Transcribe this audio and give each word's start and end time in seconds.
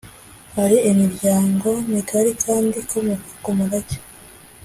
Hari 0.55 0.77
imiryango 0.91 1.69
migari 1.91 2.31
kandi 2.45 2.75
ikomoka 2.83 3.29
ku 3.43 3.49
murage 3.57 3.97